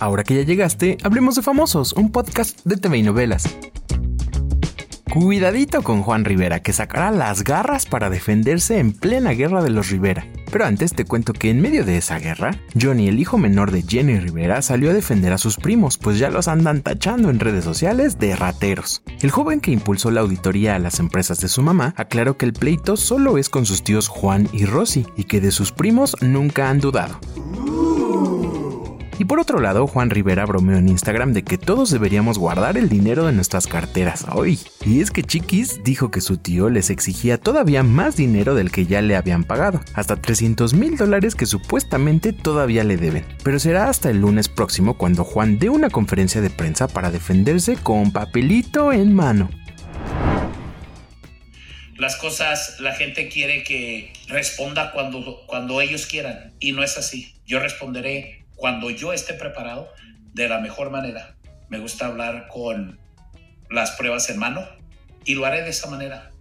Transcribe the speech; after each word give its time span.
Ahora 0.00 0.22
que 0.22 0.36
ya 0.36 0.42
llegaste, 0.42 0.96
hablemos 1.02 1.34
de 1.34 1.42
Famosos, 1.42 1.92
un 1.92 2.12
podcast 2.12 2.60
de 2.64 2.76
TV 2.76 2.98
y 2.98 3.02
novelas. 3.02 3.44
Cuidadito 5.10 5.82
con 5.82 6.02
Juan 6.02 6.24
Rivera, 6.24 6.60
que 6.60 6.72
sacará 6.72 7.10
las 7.10 7.42
garras 7.42 7.86
para 7.86 8.10
defenderse 8.10 8.78
en 8.78 8.92
plena 8.92 9.30
guerra 9.32 9.62
de 9.62 9.70
los 9.70 9.90
Rivera. 9.90 10.26
Pero 10.52 10.66
antes 10.66 10.92
te 10.92 11.04
cuento 11.04 11.32
que 11.32 11.50
en 11.50 11.60
medio 11.60 11.84
de 11.84 11.96
esa 11.96 12.18
guerra, 12.18 12.56
Johnny, 12.80 13.08
el 13.08 13.18
hijo 13.18 13.38
menor 13.38 13.72
de 13.72 13.82
Jenny 13.82 14.18
Rivera, 14.20 14.62
salió 14.62 14.90
a 14.90 14.94
defender 14.94 15.32
a 15.32 15.38
sus 15.38 15.56
primos, 15.56 15.98
pues 15.98 16.18
ya 16.18 16.30
los 16.30 16.46
andan 16.46 16.82
tachando 16.82 17.30
en 17.30 17.40
redes 17.40 17.64
sociales 17.64 18.18
de 18.18 18.36
rateros. 18.36 19.02
El 19.20 19.30
joven 19.30 19.60
que 19.60 19.72
impulsó 19.72 20.10
la 20.10 20.20
auditoría 20.20 20.76
a 20.76 20.78
las 20.78 21.00
empresas 21.00 21.40
de 21.40 21.48
su 21.48 21.62
mamá 21.62 21.94
aclaró 21.96 22.36
que 22.36 22.46
el 22.46 22.52
pleito 22.52 22.96
solo 22.96 23.38
es 23.38 23.48
con 23.48 23.66
sus 23.66 23.82
tíos 23.82 24.08
Juan 24.08 24.48
y 24.52 24.66
Rosy, 24.66 25.06
y 25.16 25.24
que 25.24 25.40
de 25.40 25.50
sus 25.50 25.72
primos 25.72 26.16
nunca 26.20 26.70
han 26.70 26.80
dudado. 26.80 27.18
Y 29.18 29.24
por 29.24 29.40
otro 29.40 29.58
lado, 29.58 29.88
Juan 29.88 30.10
Rivera 30.10 30.46
bromeó 30.46 30.76
en 30.76 30.88
Instagram 30.88 31.32
de 31.32 31.42
que 31.42 31.58
todos 31.58 31.90
deberíamos 31.90 32.38
guardar 32.38 32.76
el 32.76 32.88
dinero 32.88 33.26
de 33.26 33.32
nuestras 33.32 33.66
carteras 33.66 34.24
hoy. 34.32 34.60
Y 34.86 35.00
es 35.00 35.10
que 35.10 35.24
Chiquis 35.24 35.82
dijo 35.82 36.12
que 36.12 36.20
su 36.20 36.36
tío 36.36 36.70
les 36.70 36.88
exigía 36.88 37.36
todavía 37.36 37.82
más 37.82 38.16
dinero 38.16 38.54
del 38.54 38.70
que 38.70 38.86
ya 38.86 39.02
le 39.02 39.16
habían 39.16 39.42
pagado, 39.42 39.80
hasta 39.94 40.14
300 40.14 40.72
mil 40.74 40.96
dólares 40.96 41.34
que 41.34 41.46
supuestamente 41.46 42.32
todavía 42.32 42.84
le 42.84 42.96
deben. 42.96 43.24
Pero 43.42 43.58
será 43.58 43.88
hasta 43.88 44.08
el 44.08 44.20
lunes 44.20 44.48
próximo 44.48 44.96
cuando 44.96 45.24
Juan 45.24 45.58
dé 45.58 45.68
una 45.68 45.90
conferencia 45.90 46.40
de 46.40 46.50
prensa 46.50 46.86
para 46.86 47.10
defenderse 47.10 47.76
con 47.76 48.12
papelito 48.12 48.92
en 48.92 49.12
mano 49.12 49.50
las 51.98 52.14
cosas 52.14 52.76
la 52.78 52.94
gente 52.94 53.28
quiere 53.28 53.64
que 53.64 54.12
responda 54.28 54.92
cuando, 54.92 55.42
cuando 55.46 55.80
ellos 55.80 56.06
quieran 56.06 56.54
y 56.60 56.70
no 56.70 56.84
es 56.84 56.96
así. 56.96 57.34
Yo 57.44 57.58
responderé 57.58 58.44
cuando 58.58 58.90
yo 58.90 59.14
esté 59.14 59.32
preparado 59.32 59.88
de 60.34 60.48
la 60.48 60.60
mejor 60.60 60.90
manera. 60.90 61.36
Me 61.70 61.78
gusta 61.78 62.06
hablar 62.06 62.48
con 62.48 62.98
las 63.70 63.92
pruebas 63.92 64.28
en 64.28 64.38
mano 64.38 64.66
y 65.24 65.34
lo 65.34 65.46
haré 65.46 65.62
de 65.62 65.70
esa 65.70 65.88
manera. 65.88 66.32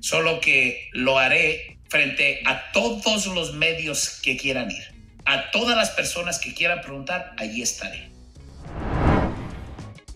Solo 0.00 0.40
que 0.40 0.90
lo 0.92 1.18
haré 1.18 1.78
frente 1.88 2.42
a 2.44 2.72
todos 2.72 3.26
los 3.26 3.54
medios 3.54 4.20
que 4.22 4.36
quieran 4.36 4.70
ir. 4.70 4.82
A 5.24 5.50
todas 5.52 5.76
las 5.76 5.90
personas 5.90 6.38
que 6.38 6.52
quieran 6.52 6.80
preguntar, 6.82 7.32
allí 7.38 7.62
estaré. 7.62 8.10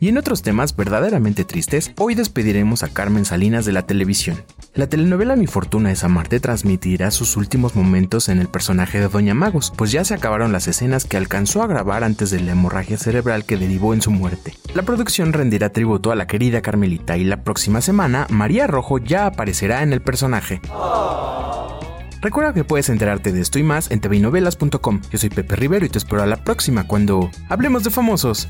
Y 0.01 0.09
en 0.09 0.19
otros 0.19 0.43
temas 0.43 0.77
verdaderamente 0.77 1.45
tristes, 1.45 1.93
hoy 1.97 2.15
despediremos 2.15 2.83
a 2.83 2.89
Carmen 2.89 3.25
Salinas 3.25 3.65
de 3.65 3.73
la 3.73 3.87
televisión. 3.87 4.45
La 4.79 4.87
telenovela 4.87 5.35
Mi 5.35 5.49
Fortuna 5.49 5.91
es 5.91 6.05
Amarte 6.05 6.39
transmitirá 6.39 7.11
sus 7.11 7.37
últimos 7.37 7.75
momentos 7.75 8.29
en 8.29 8.39
el 8.39 8.47
personaje 8.47 9.01
de 9.01 9.09
Doña 9.09 9.35
Magos, 9.35 9.73
pues 9.75 9.91
ya 9.91 10.05
se 10.05 10.15
acabaron 10.15 10.53
las 10.53 10.69
escenas 10.69 11.05
que 11.05 11.17
alcanzó 11.17 11.65
a 11.65 11.67
grabar 11.67 12.05
antes 12.05 12.31
de 12.31 12.39
la 12.39 12.53
hemorragia 12.53 12.97
cerebral 12.97 13.45
que 13.45 13.57
derivó 13.57 13.93
en 13.93 14.03
su 14.03 14.13
muerte. 14.13 14.55
La 14.75 14.85
producción 14.85 15.33
rendirá 15.33 15.71
tributo 15.71 16.13
a 16.13 16.15
la 16.15 16.29
querida 16.29 16.63
Carmelita 16.63 17.17
y 17.17 17.25
la 17.25 17.43
próxima 17.43 17.81
semana 17.81 18.29
María 18.31 18.69
Rojo 18.69 18.99
ya 18.99 19.27
aparecerá 19.27 19.83
en 19.83 19.93
el 19.93 20.01
personaje. 20.01 20.61
Recuerda 22.21 22.55
que 22.55 22.63
puedes 22.63 22.89
enterarte 22.89 23.33
de 23.33 23.41
esto 23.41 23.59
y 23.59 23.65
más 23.65 23.91
en 23.91 24.01
tvinovelas.com. 24.01 25.01
Yo 25.11 25.19
soy 25.19 25.31
Pepe 25.31 25.57
Rivero 25.57 25.87
y 25.87 25.89
te 25.89 25.99
espero 25.99 26.23
a 26.23 26.27
la 26.27 26.45
próxima 26.45 26.87
cuando 26.87 27.33
hablemos 27.49 27.83
de 27.83 27.91
famosos. 27.91 28.49